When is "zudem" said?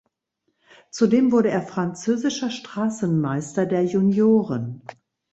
0.89-1.31